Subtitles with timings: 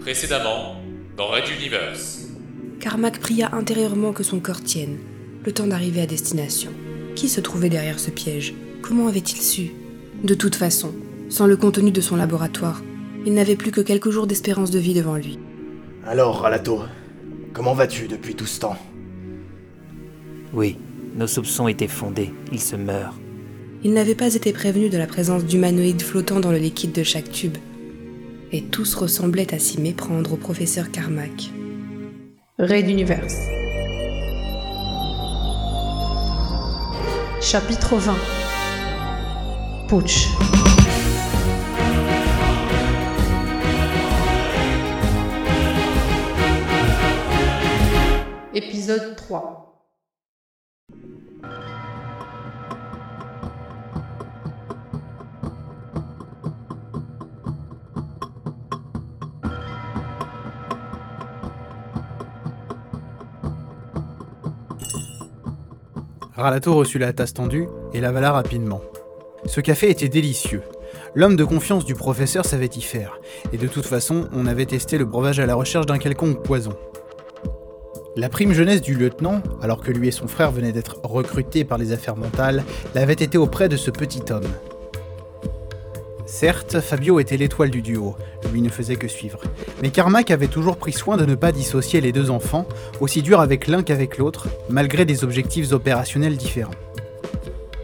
[0.00, 0.76] Précédemment,
[1.18, 2.28] dans Red Universe.
[2.80, 4.96] Carmack pria intérieurement que son corps tienne,
[5.44, 6.70] le temps d'arriver à destination.
[7.14, 8.54] Qui se trouvait derrière ce piège?
[8.80, 9.72] Comment avait-il su?
[10.24, 10.94] De toute façon,
[11.28, 12.82] sans le contenu de son laboratoire,
[13.26, 15.38] il n'avait plus que quelques jours d'espérance de vie devant lui.
[16.06, 16.80] Alors, Ralato,
[17.52, 18.78] comment vas-tu depuis tout ce temps?
[20.54, 20.78] Oui,
[21.14, 23.14] nos soupçons étaient fondés, il se meurt.
[23.84, 27.30] Il n'avait pas été prévenu de la présence d'humanoïdes flottant dans le liquide de chaque
[27.30, 27.58] tube.
[28.52, 31.50] Et tous ressemblaient à s'y méprendre au professeur Carmack.
[32.58, 33.24] Raid d'univers.
[37.40, 38.16] Chapitre 20
[39.88, 40.26] Putsch.
[48.52, 49.69] Épisode 3
[66.40, 68.80] Ralato reçut la tasse tendue et l'avala rapidement.
[69.44, 70.62] Ce café était délicieux.
[71.14, 73.20] L'homme de confiance du professeur savait y faire,
[73.52, 76.72] et de toute façon, on avait testé le breuvage à la recherche d'un quelconque poison.
[78.16, 81.76] La prime jeunesse du lieutenant, alors que lui et son frère venaient d'être recrutés par
[81.76, 84.48] les affaires mentales, l'avait été auprès de ce petit homme.
[86.32, 88.14] Certes, Fabio était l'étoile du duo,
[88.52, 89.40] lui ne faisait que suivre.
[89.82, 92.66] Mais Carmack avait toujours pris soin de ne pas dissocier les deux enfants,
[93.00, 96.70] aussi durs avec l'un qu'avec l'autre, malgré des objectifs opérationnels différents.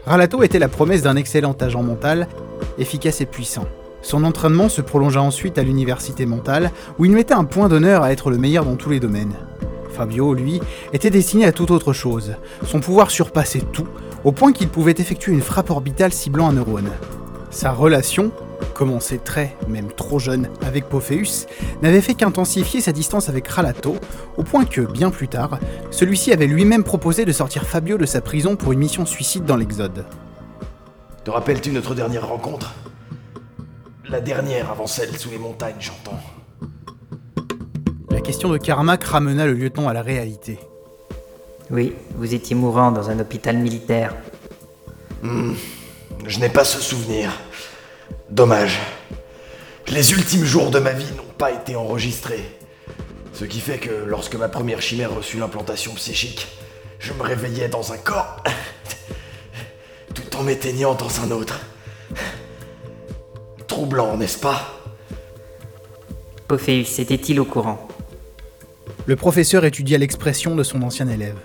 [0.05, 2.29] Ralato était la promesse d'un excellent agent mental,
[2.79, 3.65] efficace et puissant.
[4.01, 8.13] Son entraînement se prolongea ensuite à l'université mentale, où il mettait un point d'honneur à
[8.13, 9.35] être le meilleur dans tous les domaines.
[9.91, 10.61] Fabio, lui,
[10.93, 12.35] était destiné à toute autre chose.
[12.65, 13.87] Son pouvoir surpassait tout,
[14.23, 16.91] au point qu'il pouvait effectuer une frappe orbitale ciblant un neurone.
[17.57, 18.29] Sa relation,
[18.75, 21.47] commencée très, même trop jeune, avec Pophéus,
[21.81, 23.95] n'avait fait qu'intensifier sa distance avec Ralato,
[24.37, 25.57] au point que, bien plus tard,
[25.89, 29.55] celui-ci avait lui-même proposé de sortir Fabio de sa prison pour une mission suicide dans
[29.55, 30.05] l'Exode.
[31.23, 32.75] Te rappelles-tu notre dernière rencontre?
[34.07, 36.19] La dernière avant celle sous les montagnes, j'entends.
[38.11, 40.59] La question de Carmack ramena le lieutenant à la réalité.
[41.71, 44.13] Oui, vous étiez mourant dans un hôpital militaire.
[46.27, 47.31] Je n'ai pas ce souvenir.
[48.29, 48.79] Dommage.
[49.87, 52.43] Les ultimes jours de ma vie n'ont pas été enregistrés.
[53.31, 56.49] Ce qui fait que lorsque ma première chimère reçut l'implantation psychique,
[56.99, 58.43] je me réveillais dans un corps,
[60.13, 61.61] tout en m'éteignant dans un autre.
[63.67, 64.81] Troublant, n'est-ce pas?
[66.49, 67.87] Pophéus était-il au courant?
[69.05, 71.37] Le professeur étudia l'expression de son ancien élève.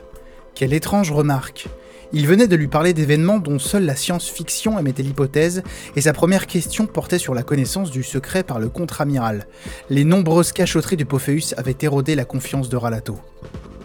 [0.57, 1.69] Quelle étrange remarque
[2.15, 5.63] Il venait de lui parler d'événements dont seule la science-fiction émettait l'hypothèse,
[5.97, 9.47] et sa première question portait sur la connaissance du secret par le contre-amiral.
[9.89, 13.19] Les nombreuses cachotteries de Pophéus avaient érodé la confiance de Ralato.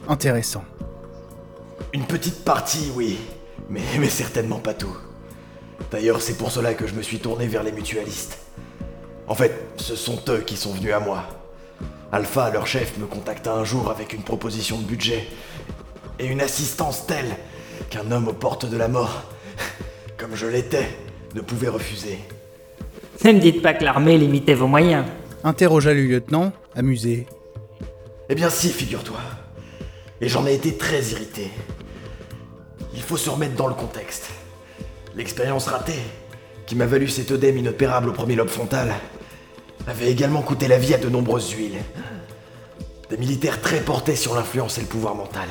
[0.10, 0.66] Intéressant.
[1.94, 3.18] Une petite partie, oui,
[3.70, 4.96] mais certainement pas tout.
[5.90, 8.40] D'ailleurs, c'est pour cela que je me suis tourné vers les mutualistes.
[9.28, 11.24] En fait, ce sont eux qui sont venus à moi.
[12.12, 15.28] Alpha, leur chef, me contacta un jour avec une proposition de budget
[16.20, 17.38] et une assistance telle
[17.90, 19.24] qu'un homme aux portes de la mort,
[20.18, 20.88] comme je l'étais,
[21.36, 22.20] ne pouvait refuser.
[23.24, 25.06] Ne me dites pas que l'armée limitait vos moyens.
[25.44, 27.28] Interrogea le lieutenant, amusé.
[28.30, 29.20] Eh bien si, figure-toi.
[30.22, 31.52] Et j'en ai été très irrité.
[32.94, 34.30] Il faut se remettre dans le contexte.
[35.16, 36.02] L'expérience ratée,
[36.66, 38.94] qui m'a valu cet œdème inopérable au premier lobe frontal,
[39.88, 41.80] avait également coûté la vie à de nombreuses huiles.
[43.10, 45.48] Des militaires très portés sur l'influence et le pouvoir mental.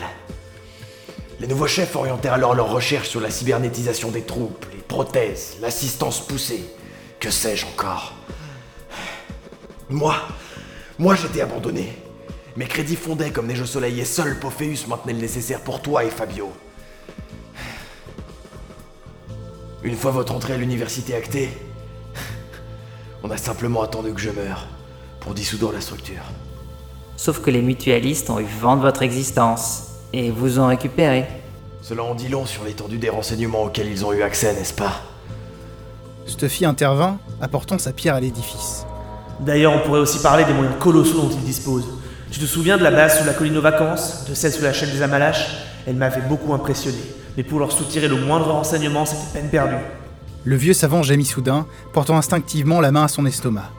[1.38, 6.26] Les nouveaux chefs orientèrent alors leurs recherches sur la cybernétisation des troupes, les prothèses, l'assistance
[6.26, 6.64] poussée,
[7.20, 8.14] que sais-je encore?
[9.90, 10.16] Moi,
[10.98, 11.92] moi j'étais abandonné.
[12.56, 16.04] Mes crédits fondaient comme neige au soleil et seul Pophéus maintenait le nécessaire pour toi
[16.04, 16.50] et Fabio.
[19.82, 21.50] Une fois votre entrée à l'université actée,
[23.22, 24.66] on a simplement attendu que je meure
[25.20, 26.22] pour dissoudre la structure.
[27.18, 31.26] Sauf que les mutualistes ont eu vent de votre existence et vous ont récupéré.
[31.82, 35.02] Cela en dit long sur l'étendue des renseignements auxquels ils ont eu accès, n'est-ce pas?
[36.24, 38.86] Stuffy intervint, apportant sa pierre à l'édifice.
[39.40, 41.84] D'ailleurs, on pourrait aussi parler des moyens colossaux dont il dispose.
[42.30, 44.72] Tu te souviens de la base sous la colline aux vacances, de celle sous la
[44.72, 45.48] chaîne des Amalaches?
[45.86, 46.98] Elle m'avait beaucoup impressionné.
[47.36, 49.76] Mais pour leur soutirer le moindre renseignement, c'était peine perdue.
[50.44, 53.70] Le vieux savant gémit soudain, portant instinctivement la main à son estomac.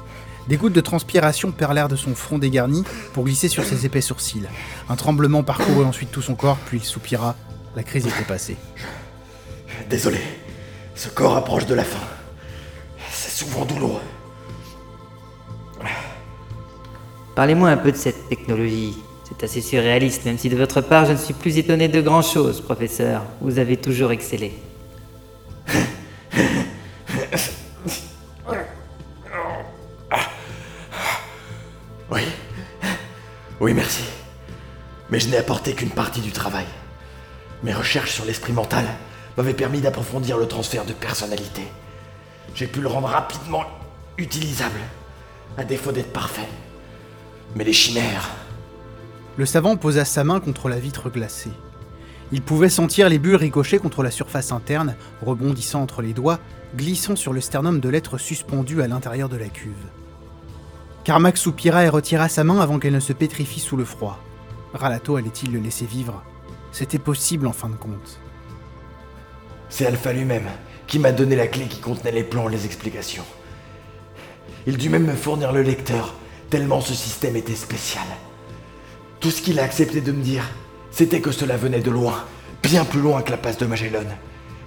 [0.47, 2.83] Des gouttes de transpiration perlèrent de son front dégarni
[3.13, 4.47] pour glisser sur ses épais sourcils.
[4.87, 7.35] Un tremblement parcourut ensuite tout son corps, puis il soupira.
[7.75, 8.55] La crise était passée.
[9.89, 10.19] Désolé,
[10.95, 12.05] ce corps approche de la fin.
[13.11, 14.01] C'est souvent douloureux.
[17.35, 18.97] Parlez-moi un peu de cette technologie.
[19.23, 22.21] C'est assez surréaliste, même si de votre part je ne suis plus étonné de grand
[22.21, 23.23] chose, professeur.
[23.41, 24.53] Vous avez toujours excellé.
[33.67, 34.05] Oui, merci.
[35.09, 36.63] Mais je n'ai apporté qu'une partie du travail.
[37.63, 38.85] Mes recherches sur l'esprit mental
[39.35, 41.63] m'avaient permis d'approfondir le transfert de personnalité.
[42.55, 43.65] J'ai pu le rendre rapidement
[44.17, 44.79] utilisable,
[45.57, 46.47] à défaut d'être parfait.
[47.57, 48.29] Mais les chimères,
[49.35, 51.51] Le savant posa sa main contre la vitre glacée.
[52.31, 56.39] Il pouvait sentir les bulles ricocher contre la surface interne, rebondissant entre les doigts,
[56.77, 59.75] glissant sur le sternum de l'être suspendu à l'intérieur de la cuve.
[61.07, 64.19] Carmack soupira et retira sa main avant qu'elle ne se pétrifie sous le froid.
[64.73, 66.21] Ralato allait-il le laisser vivre?
[66.73, 68.19] C'était possible en fin de compte.
[69.69, 70.49] c'est Alpha lui-même
[70.85, 73.23] qui m'a donné la clé qui contenait les plans et les explications.
[74.65, 76.13] Il dut même me fournir le lecteur,
[76.49, 78.03] tellement ce système était spécial.
[79.21, 80.43] Tout ce qu'il a accepté de me dire,
[80.91, 82.25] c'était que cela venait de loin,
[82.61, 84.09] bien plus loin que la passe de Magellan,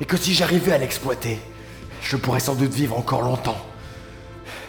[0.01, 1.39] et que si j'arrivais à l'exploiter,
[2.01, 3.59] je pourrais sans doute vivre encore longtemps.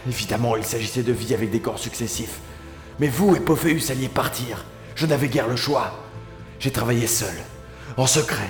[0.08, 2.40] Évidemment, il s'agissait de vie avec des corps successifs.
[2.98, 4.64] Mais vous et Pophéus alliez partir.
[4.94, 5.92] Je n'avais guère le choix.
[6.58, 7.34] J'ai travaillé seul,
[7.96, 8.48] en secret.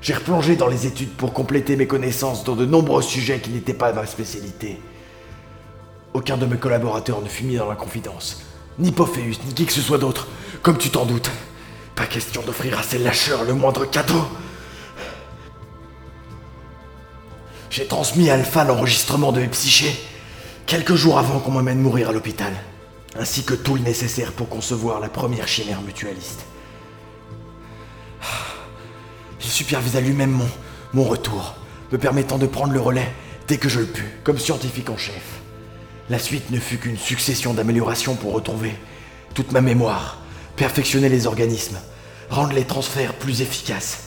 [0.00, 3.74] J'ai replongé dans les études pour compléter mes connaissances dans de nombreux sujets qui n'étaient
[3.74, 4.80] pas ma spécialité.
[6.12, 8.42] Aucun de mes collaborateurs ne fut mis dans la confidence.
[8.78, 10.28] Ni Pophéus, ni qui que ce soit d'autre,
[10.62, 11.30] comme tu t'en doutes.
[11.94, 14.24] Pas question d'offrir à ces lâcheurs le moindre cadeau.
[17.70, 19.96] J'ai transmis à Alpha l'enregistrement de mes psychés
[20.66, 22.52] quelques jours avant qu'on m'amène mourir à l'hôpital,
[23.18, 26.44] ainsi que tout le nécessaire pour concevoir la première chimère mutualiste.
[29.40, 30.48] Il supervisa lui-même mon,
[30.94, 31.54] mon retour,
[31.92, 33.12] me permettant de prendre le relais
[33.46, 35.40] dès que je le pus, comme scientifique en chef.
[36.08, 38.74] La suite ne fut qu'une succession d'améliorations pour retrouver
[39.34, 40.18] toute ma mémoire,
[40.56, 41.78] perfectionner les organismes,
[42.30, 44.04] rendre les transferts plus efficaces.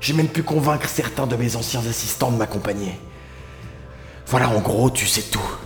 [0.00, 2.98] J'ai même pu convaincre certains de mes anciens assistants de m'accompagner.
[4.26, 5.56] Voilà en gros, tu sais tout.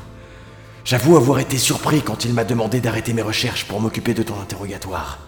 [0.85, 4.41] J'avoue avoir été surpris quand il m'a demandé d'arrêter mes recherches pour m'occuper de ton
[4.41, 5.19] interrogatoire.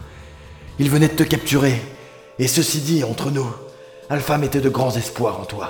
[0.79, 1.81] Il venait de te capturer,
[2.39, 3.47] et ceci dit, entre nous,
[4.11, 5.69] Alpha mettait de grands espoirs en toi.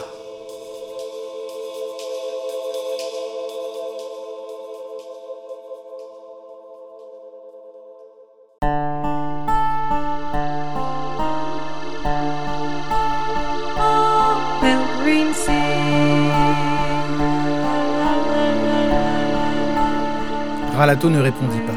[20.75, 21.77] Ralato ne répondit pas.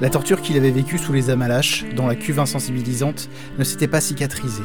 [0.00, 3.28] La torture qu'il avait vécue sous les Amalaches, dans la cuve insensibilisante,
[3.58, 4.62] ne s'était pas cicatrisée.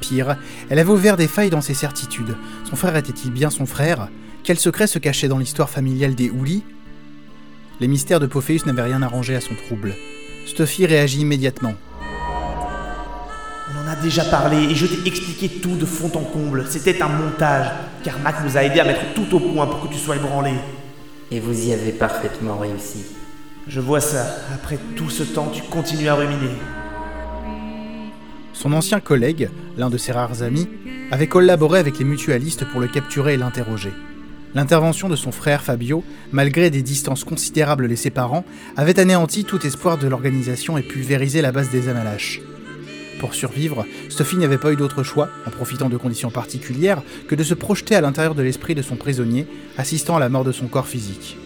[0.00, 0.36] Pire,
[0.68, 2.36] elle avait ouvert des failles dans ses certitudes.
[2.68, 4.08] Son frère était-il bien son frère?
[4.42, 6.64] Quel secret se cachait dans l'histoire familiale des Houlis?
[7.80, 9.94] Les mystères de Pophéus n'avaient rien arrangé à son trouble.
[10.46, 11.74] Stuffy réagit immédiatement.
[13.72, 16.66] On en a déjà parlé et je t'ai expliqué tout de fond en comble.
[16.68, 17.68] C'était un montage.
[18.02, 20.52] Carmack nous a aidé à mettre tout au point pour que tu sois ébranlé.
[21.30, 23.04] Et vous y avez parfaitement réussi.
[23.66, 24.26] Je vois ça.
[24.54, 26.50] Après tout ce temps, tu continues à ruminer.
[28.52, 30.68] Son ancien collègue, l'un de ses rares amis,
[31.10, 33.92] avait collaboré avec les mutualistes pour le capturer et l'interroger.
[34.54, 38.44] L'intervention de son frère Fabio, malgré des distances considérables les séparant,
[38.76, 42.40] avait anéanti tout espoir de l'organisation et pulvérisé la base des Amalaches.
[43.18, 47.42] Pour survivre, Stuffy n'avait pas eu d'autre choix, en profitant de conditions particulières, que de
[47.42, 49.46] se projeter à l'intérieur de l'esprit de son prisonnier,
[49.78, 51.36] assistant à la mort de son corps physique.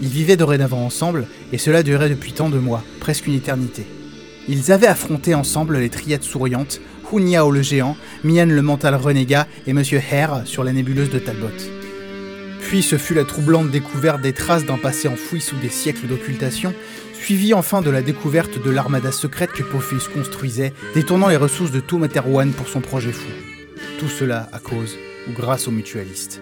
[0.00, 3.84] Ils vivaient dorénavant ensemble, et cela durait depuis tant de mois, presque une éternité.
[4.48, 6.80] Ils avaient affronté ensemble les triades souriantes,
[7.12, 11.48] Hunyao le géant, Mian le mental renégat et Monsieur Hare sur la nébuleuse de Talbot.
[12.60, 16.74] Puis ce fut la troublante découverte des traces d'un passé enfoui sous des siècles d'occultation,
[17.28, 21.78] suivie enfin de la découverte de l'armada secrète que Pophéus construisait, détournant les ressources de
[21.78, 23.28] tout Materwan pour son projet fou.
[23.98, 24.96] Tout cela à cause
[25.28, 26.40] ou grâce aux mutualistes.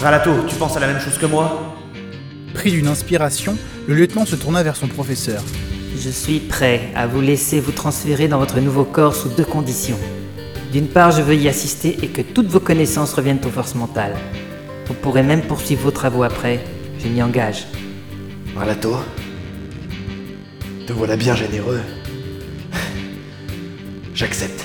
[0.00, 1.76] Ralato, tu penses à la même chose que moi?
[2.54, 5.42] Pris d'une inspiration, le lieutenant se tourna vers son professeur.
[6.00, 9.98] Je suis prêt à vous laisser vous transférer dans votre nouveau corps sous deux conditions.
[10.70, 14.14] D'une part, je veux y assister et que toutes vos connaissances reviennent aux forces mentales.
[14.86, 16.60] Vous pourrez même poursuivre vos travaux après,
[17.00, 17.66] je m'y engage.
[18.54, 18.94] Ralato
[20.86, 21.80] Te voilà bien généreux.
[24.14, 24.64] J'accepte.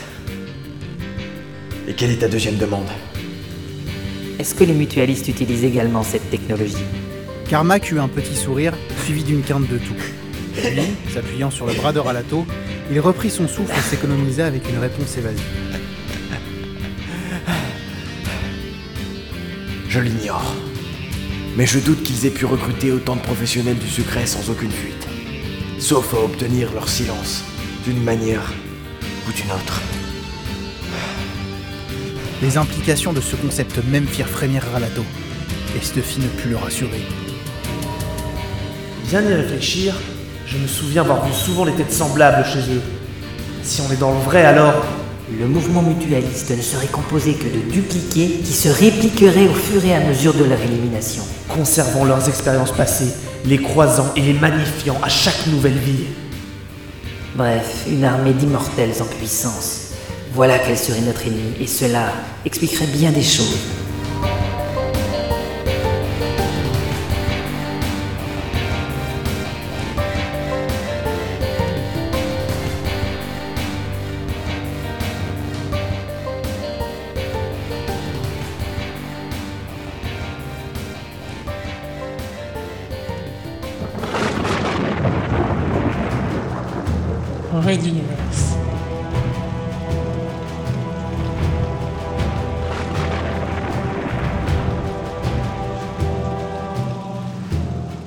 [1.88, 2.90] Et quelle est ta deuxième demande?
[4.38, 6.86] Est-ce que les mutualistes utilisent également cette technologie?
[7.50, 8.74] Carmack eut un petit sourire,
[9.04, 10.23] suivi d'une quinte de tout.
[10.56, 12.46] Puis, s'appuyant sur le bras de Ralato,
[12.92, 15.42] Il reprit son souffle et s'économisa avec une réponse évasive.
[19.88, 20.56] Je l'ignore.
[21.56, 25.08] Mais je doute qu'ils aient pu recruter autant de professionnels du secret sans aucune fuite.
[25.80, 27.44] Sauf à obtenir leur silence,
[27.86, 28.52] d'une manière
[29.28, 29.82] ou d'une autre.
[32.42, 35.06] Les implications de ce concept même firent frémir Ralato,
[35.78, 37.02] et Stuffy ne put le rassurer.
[39.10, 39.96] Bien y réfléchir,
[40.54, 42.82] je me souviens avoir vu souvent des têtes semblables chez eux.
[43.64, 44.76] Si on est dans le vrai alors,
[45.40, 49.96] Le mouvement mutualiste ne serait composé que de dupliqués qui se répliqueraient au fur et
[49.96, 51.24] à mesure de leur élimination.
[51.48, 53.14] conservant leurs expériences passées,
[53.46, 56.06] les croisant et les magnifiant à chaque nouvelle vie.
[57.36, 59.94] Bref, une armée d'immortels en puissance.
[60.34, 62.12] Voilà quel serait notre ennemi, et cela
[62.46, 63.58] expliquerait bien des choses.